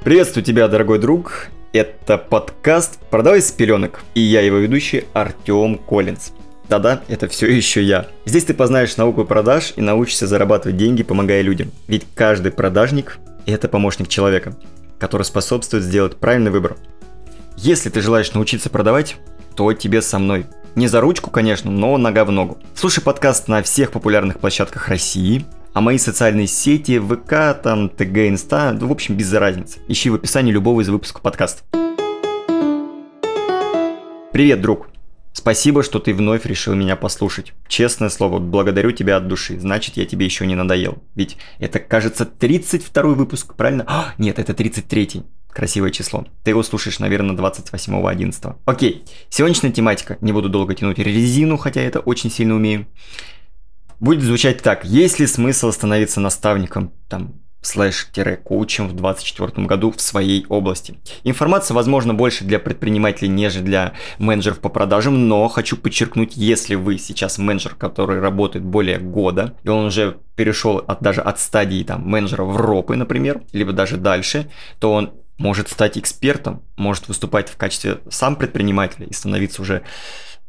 [0.00, 1.48] Приветствую тебя, дорогой друг.
[1.72, 6.30] Это подкаст «Продавай с пеленок» и я его ведущий Артем Коллинз.
[6.68, 8.06] Да-да, это все еще я.
[8.24, 11.72] Здесь ты познаешь науку продаж и научишься зарабатывать деньги, помогая людям.
[11.88, 14.54] Ведь каждый продажник– это помощник человека,
[15.00, 16.76] который способствует сделать правильный выбор.
[17.56, 19.16] Если ты желаешь научиться продавать,
[19.56, 20.46] то тебе со мной.
[20.76, 22.58] Не за ручку, конечно, но нога в ногу.
[22.76, 28.76] Слушай подкаст на всех популярных площадках России– а мои социальные сети, ВК, там, ТГ, Инста,
[28.78, 29.80] ну, в общем, без разницы.
[29.88, 31.62] Ищи в описании любого из выпусков подкаста.
[34.32, 34.88] Привет, друг.
[35.32, 37.52] Спасибо, что ты вновь решил меня послушать.
[37.68, 39.58] Честное слово, благодарю тебя от души.
[39.58, 40.98] Значит, я тебе еще не надоел.
[41.14, 43.84] Ведь это, кажется, 32 выпуск, правильно?
[43.86, 46.26] А, нет, это 33 Красивое число.
[46.44, 48.56] Ты его слушаешь, наверное, 28.11.
[48.64, 50.18] Окей, сегодняшняя тематика.
[50.20, 52.86] Не буду долго тянуть резину, хотя это очень сильно умею
[54.00, 54.84] будет звучать так.
[54.84, 60.98] Есть ли смысл становиться наставником, там, слэш-коучем в 2024 году в своей области.
[61.24, 66.98] Информация, возможно, больше для предпринимателей, нежели для менеджеров по продажам, но хочу подчеркнуть, если вы
[66.98, 72.08] сейчас менеджер, который работает более года, и он уже перешел от, даже от стадии там,
[72.08, 77.56] менеджера в ропы, например, либо даже дальше, то он может стать экспертом, может выступать в
[77.56, 79.82] качестве сам предпринимателя и становиться уже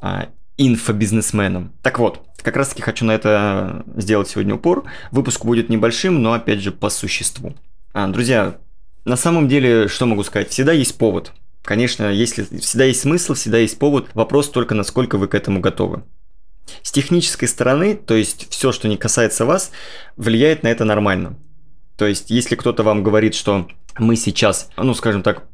[0.00, 1.72] а, инфобизнесменом.
[1.82, 4.84] Так вот, как раз таки хочу на это сделать сегодня упор.
[5.10, 7.54] Выпуск будет небольшим, но опять же по существу.
[7.94, 8.58] А, друзья,
[9.04, 10.50] на самом деле, что могу сказать?
[10.50, 11.32] Всегда есть повод.
[11.62, 14.08] Конечно, если всегда есть смысл, всегда есть повод.
[14.14, 16.02] Вопрос только, насколько вы к этому готовы.
[16.82, 19.70] С технической стороны, то есть все, что не касается вас,
[20.16, 21.36] влияет на это нормально.
[21.96, 25.44] То есть, если кто-то вам говорит, что мы сейчас, ну, скажем так,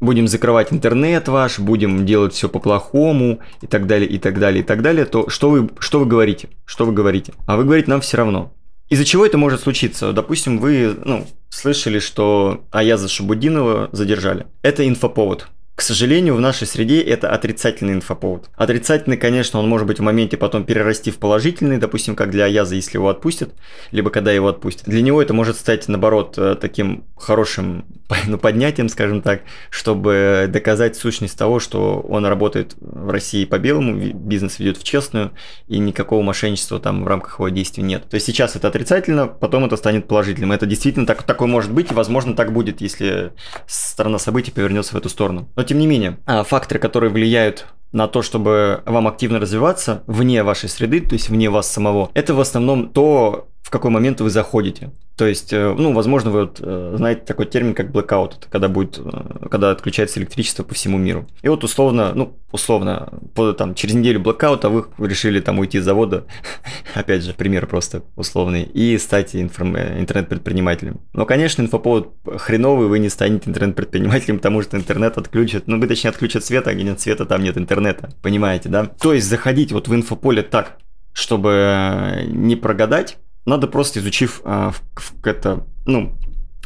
[0.00, 4.66] будем закрывать интернет ваш, будем делать все по-плохому и так далее, и так далее, и
[4.66, 6.48] так далее, то что вы, что вы говорите?
[6.64, 7.32] Что вы говорите?
[7.46, 8.52] А вы говорите нам все равно.
[8.88, 10.12] Из-за чего это может случиться?
[10.12, 14.46] Допустим, вы ну, слышали, что Аяза Шабудинова задержали.
[14.62, 15.48] Это инфоповод.
[15.78, 18.50] К сожалению, в нашей среде это отрицательный инфоповод.
[18.56, 22.74] Отрицательный, конечно, он может быть в моменте потом перерасти в положительный, допустим, как для Аяза,
[22.74, 23.54] если его отпустят,
[23.92, 24.88] либо когда его отпустят.
[24.88, 27.84] Для него это может стать, наоборот, э, таким хорошим
[28.26, 33.94] ну, поднятием, скажем так, чтобы доказать сущность того, что он работает в России по белому,
[34.14, 35.30] бизнес ведет в честную,
[35.68, 38.08] и никакого мошенничества там в рамках его действий нет.
[38.10, 40.50] То есть сейчас это отрицательно, потом это станет положительным.
[40.50, 43.30] Это действительно так, такое может быть, и возможно так будет, если
[43.68, 45.48] сторона событий повернется в эту сторону.
[45.54, 50.42] Но тем не менее, а, факторы, которые влияют на то, чтобы вам активно развиваться вне
[50.42, 54.30] вашей среды, то есть вне вас самого, это в основном то, в какой момент вы
[54.30, 54.92] заходите.
[55.18, 58.68] То есть, э, ну, возможно, вы вот э, знаете такой термин, как blackout, это когда
[58.68, 61.26] будет, э, когда отключается электричество по всему миру.
[61.42, 65.84] И вот условно, ну, условно, по, там, через неделю блокаута вы решили там уйти с
[65.84, 66.24] завода,
[66.98, 69.76] опять же, пример просто условный, и стать информ...
[69.76, 71.00] интернет-предпринимателем.
[71.12, 76.10] Но, конечно, инфоповод хреновый, вы не станете интернет-предпринимателем, потому что интернет отключат, ну, вы точнее
[76.10, 78.86] отключат света, а где нет света, там нет интернета, понимаете, да?
[78.86, 80.78] То есть, заходить вот в инфополе так,
[81.12, 86.12] чтобы не прогадать, надо просто изучив а, в, в, это, ну,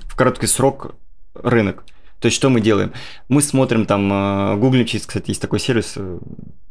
[0.07, 0.95] в короткий срок
[1.35, 1.85] рынок.
[2.23, 2.93] То есть, что мы делаем?
[3.29, 6.19] Мы смотрим там, а, гуглим через, кстати, есть такой сервис, э,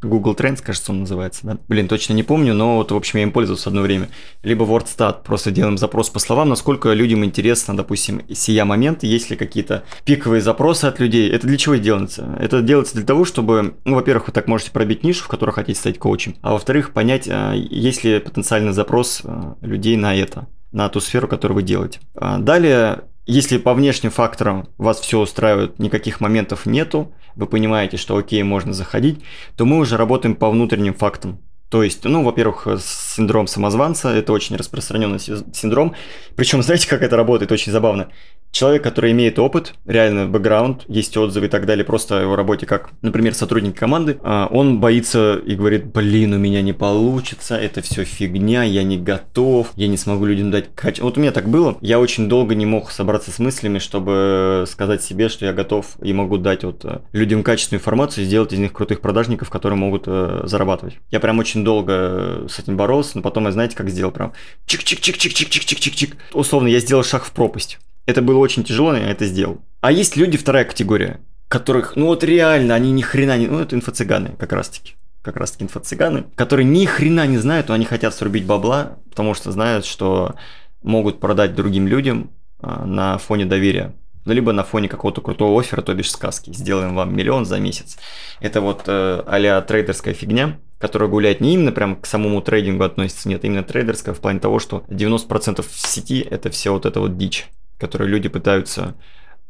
[0.01, 1.57] Google Trends, кажется, он называется, да?
[1.67, 4.07] Блин, точно не помню, но вот, в общем, я им пользовался одно время.
[4.43, 9.35] Либо WordStat, просто делаем запрос по словам, насколько людям интересно, допустим, сия момент, есть ли
[9.35, 11.29] какие-то пиковые запросы от людей.
[11.29, 12.33] Это для чего делается?
[12.39, 15.77] Это делается для того, чтобы, ну, во-первых, вы так можете пробить нишу, в которой хотите
[15.77, 19.21] стать коучем, а во-вторых, понять, а, есть ли потенциальный запрос
[19.61, 21.99] людей на это на ту сферу, которую вы делаете.
[22.15, 28.43] Далее если по внешним факторам вас все устраивает, никаких моментов нету, вы понимаете, что окей,
[28.43, 29.21] можно заходить,
[29.55, 31.39] то мы уже работаем по внутренним фактам.
[31.69, 35.95] То есть, ну, во-первых, синдром самозванца, это очень распространенный синдром.
[36.35, 38.09] Причем, знаете, как это работает, очень забавно.
[38.51, 42.65] Человек, который имеет опыт, реально бэкграунд, есть отзывы и так далее, просто о его работе,
[42.65, 47.81] как, например, сотрудник команды, а, он боится и говорит, блин, у меня не получится, это
[47.81, 51.05] все фигня, я не готов, я не смогу людям дать качество.
[51.05, 55.01] Вот у меня так было, я очень долго не мог собраться с мыслями, чтобы сказать
[55.01, 58.59] себе, что я готов и могу дать вот э, людям качественную информацию и сделать из
[58.59, 60.97] них крутых продажников, которые могут э, зарабатывать.
[61.09, 64.33] Я прям очень долго с этим боролся, но потом я, знаете, как сделал прям
[64.67, 66.15] чик-чик-чик-чик-чик-чик-чик-чик.
[66.33, 67.79] Условно, я сделал шаг в пропасть.
[68.05, 69.61] Это было очень тяжело, но я это сделал.
[69.81, 73.47] А есть люди, вторая категория, которых, ну вот реально, они ни хрена не...
[73.47, 74.95] Ну, это инфо-цыганы как раз-таки.
[75.21, 79.51] Как раз-таки инфо-цыганы, которые ни хрена не знают, но они хотят срубить бабла, потому что
[79.51, 80.35] знают, что
[80.81, 83.93] могут продать другим людям а, на фоне доверия.
[84.25, 86.51] Ну, либо на фоне какого-то крутого оффера, то бишь сказки.
[86.53, 87.97] Сделаем вам миллион за месяц.
[88.39, 93.29] Это вот э, а трейдерская фигня, которая гуляет не именно прям к самому трейдингу относится,
[93.29, 97.17] нет, именно трейдерская в плане того, что 90% в сети это все вот это вот
[97.17, 97.49] дичь
[97.81, 98.95] которые люди пытаются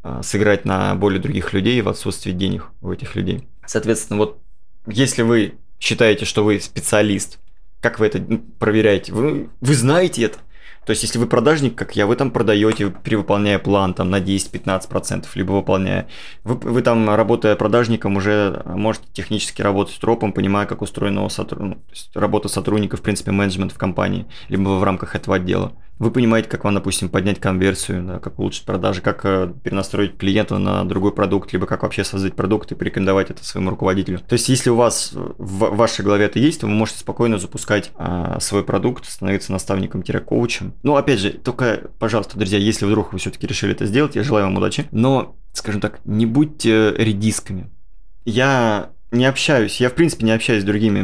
[0.01, 3.47] а, сыграть на боли других людей в отсутствии денег у этих людей.
[3.67, 4.41] Соответственно, вот
[4.87, 7.39] если вы считаете, что вы специалист,
[7.81, 8.23] как вы это
[8.57, 9.11] проверяете?
[9.11, 10.39] Вы, вы знаете это?
[10.91, 15.25] То есть, если вы продажник, как я, вы там продаете, перевыполняя план там на 10-15%,
[15.35, 16.09] либо выполняя.
[16.43, 21.79] Вы, вы там, работая продажником, уже можете технически работать с тропом, понимая, как устроена сотрудника,
[21.79, 25.71] ну, работа сотрудника, в принципе, менеджмент в компании, либо в рамках этого отдела.
[26.01, 30.57] Вы понимаете, как вам, допустим, поднять конверсию, да, как улучшить продажи, как э, перенастроить клиента
[30.57, 34.17] на другой продукт, либо как вообще создать продукт и порекомендовать это своему руководителю.
[34.17, 37.91] То есть, если у вас в вашей голове это есть, то вы можете спокойно запускать
[37.97, 40.73] а, свой продукт, становиться наставником-коучем.
[40.83, 44.45] Ну, опять же, только, пожалуйста, друзья, если вдруг вы все-таки решили это сделать, я желаю
[44.45, 44.87] вам удачи.
[44.91, 47.69] Но, скажем так, не будьте редисками.
[48.25, 51.01] Я не общаюсь, я в принципе не общаюсь с другими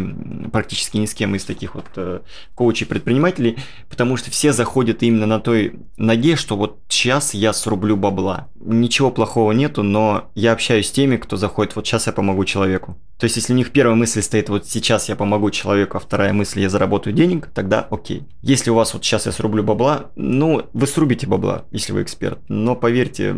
[0.57, 2.21] практически ни с кем из таких вот э,
[2.55, 3.57] коучей-предпринимателей,
[3.91, 8.47] потому что все заходят именно на той ноге, что вот сейчас я срублю бабла.
[8.59, 12.97] Ничего плохого нету, но я общаюсь с теми, кто заходит, вот сейчас я помогу человеку.
[13.19, 16.33] То есть, если у них первая мысль стоит, вот сейчас я помогу человеку, а вторая
[16.33, 18.23] мысль, я заработаю денег, тогда окей.
[18.43, 22.39] Если у вас вот сейчас я срублю бабла, ну, вы срубите бабла, если вы эксперт.
[22.47, 23.35] Но поверьте,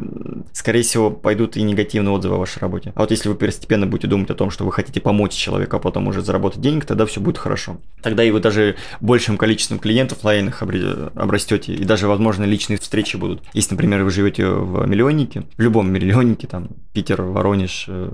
[0.51, 2.91] скорее всего, пойдут и негативные отзывы о вашей работе.
[2.95, 5.79] А вот если вы постепенно будете думать о том, что вы хотите помочь человеку, а
[5.79, 7.77] потом уже заработать денег, тогда все будет хорошо.
[8.01, 13.43] Тогда и вы даже большим количеством клиентов лояльных обрастете, и даже, возможно, личные встречи будут.
[13.53, 18.09] Если, например, вы живете в миллионнике, в любом миллионнике, там, Питер, Воронеж, э,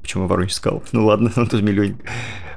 [0.00, 0.82] почему Воронеж сказал?
[0.92, 1.96] Ну ладно, он тоже миллионник,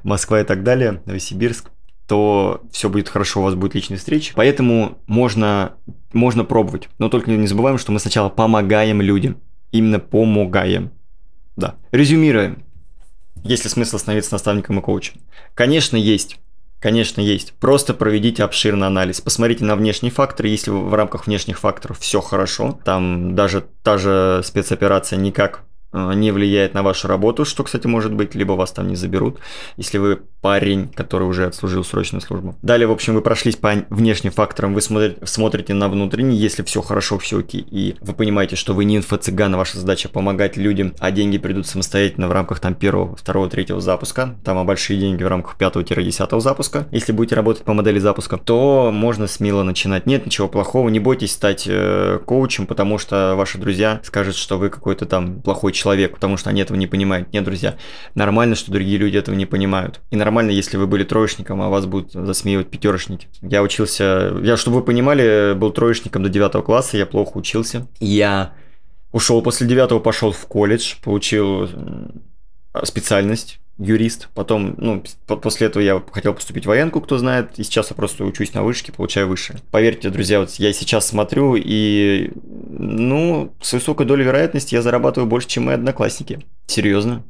[0.04, 1.72] Москва и так далее, Новосибирск,
[2.08, 4.34] то все будет хорошо, у вас будет личная встреча.
[4.36, 5.74] Поэтому можно,
[6.14, 6.88] можно пробовать.
[7.00, 9.38] Но только не забываем, что мы сначала помогаем людям.
[9.72, 10.92] Именно помогаем.
[11.58, 11.76] Да.
[11.92, 12.64] Резюмируем.
[13.48, 15.22] Есть ли смысл становиться наставником и коучем?
[15.54, 16.38] Конечно, есть.
[16.80, 17.54] Конечно, есть.
[17.54, 19.22] Просто проведите обширный анализ.
[19.22, 20.50] Посмотрите на внешние факторы.
[20.50, 26.74] Если в рамках внешних факторов все хорошо, там даже та же спецоперация никак не влияет
[26.74, 29.40] на вашу работу, что, кстати, может быть, либо вас там не заберут,
[29.78, 32.56] если вы парень, который уже отслужил срочную службу.
[32.62, 36.82] Далее, в общем, вы прошлись по внешним факторам, вы смотрите, смотрите на внутренний, если все
[36.82, 40.94] хорошо, все окей, и вы понимаете, что вы не инфо-цыган, а ваша задача помогать людям,
[41.00, 45.24] а деньги придут самостоятельно в рамках там первого, второго, третьего запуска, там а большие деньги
[45.24, 50.06] в рамках пятого-десятого запуска, если будете работать по модели запуска, то можно смело начинать.
[50.06, 54.70] Нет ничего плохого, не бойтесь стать э, коучем, потому что ваши друзья скажут, что вы
[54.70, 57.32] какой-то там плохой человек, потому что они этого не понимают.
[57.34, 57.78] Нет, друзья,
[58.16, 60.02] нормально, что другие люди этого не понимают.
[60.12, 63.28] И нормально, если вы были троечником, а вас будут засмеивать пятерочники.
[63.42, 67.88] Я учился, я, чтобы вы понимали, был троечником до девятого класса, я плохо учился.
[68.00, 68.54] Я
[69.12, 71.70] ушел после девятого, пошел в колледж, получил
[72.84, 74.30] специальность юрист.
[74.34, 78.24] Потом, ну, после этого я хотел поступить в военку, кто знает, и сейчас я просто
[78.26, 79.60] учусь на вышке, получаю выше.
[79.72, 85.48] Поверьте, друзья, вот я сейчас смотрю, и, ну, с высокой долей вероятности я зарабатываю больше,
[85.48, 86.40] чем мои одноклассники.
[86.68, 87.24] Серьезно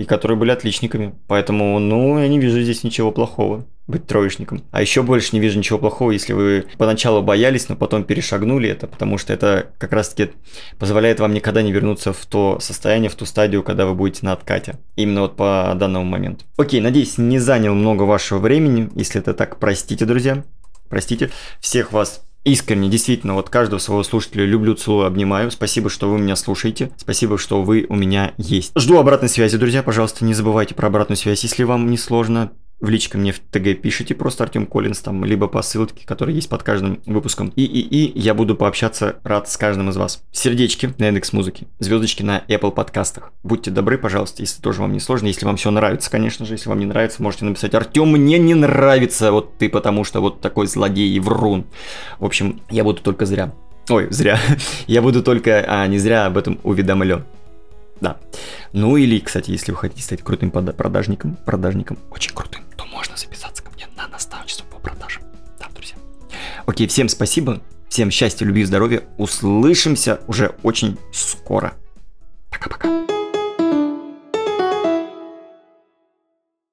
[0.00, 1.14] и которые были отличниками.
[1.26, 4.62] Поэтому, ну, я не вижу здесь ничего плохого быть троечником.
[4.70, 8.86] А еще больше не вижу ничего плохого, если вы поначалу боялись, но потом перешагнули это,
[8.86, 10.32] потому что это как раз-таки
[10.78, 14.32] позволяет вам никогда не вернуться в то состояние, в ту стадию, когда вы будете на
[14.32, 14.78] откате.
[14.96, 16.46] Именно вот по данному моменту.
[16.56, 18.88] Окей, надеюсь, не занял много вашего времени.
[18.94, 20.44] Если это так, простите, друзья.
[20.88, 21.28] Простите.
[21.60, 25.50] Всех вас Искренне, действительно, вот каждого своего слушателя люблю, целую, обнимаю.
[25.50, 26.90] Спасибо, что вы меня слушаете.
[26.96, 28.72] Спасибо, что вы у меня есть.
[28.74, 29.82] Жду обратной связи, друзья.
[29.82, 31.42] Пожалуйста, не забывайте про обратную связь.
[31.42, 35.48] Если вам не сложно, в личке мне в ТГ пишите просто Артем Коллинс там, либо
[35.48, 37.52] по ссылке, которая есть под каждым выпуском.
[37.56, 40.22] И, и, и я буду пообщаться рад с каждым из вас.
[40.32, 43.32] Сердечки на индекс музыки, звездочки на Apple подкастах.
[43.42, 46.68] Будьте добры, пожалуйста, если тоже вам не сложно, если вам все нравится, конечно же, если
[46.68, 50.66] вам не нравится, можете написать Артем, мне не нравится вот ты, потому что вот такой
[50.66, 51.66] злодей и врун.
[52.18, 53.52] В общем, я буду только зря.
[53.88, 54.38] Ой, зря.
[54.86, 57.24] я буду только, а не зря об этом уведомлен.
[58.00, 58.18] Да.
[58.72, 62.62] Ну или, кстати, если вы хотите стать крутым продажником, продажником, очень крутым,
[66.80, 67.60] Окей, всем спасибо,
[67.90, 69.02] всем счастья, любви, здоровья.
[69.18, 71.74] Услышимся уже очень скоро.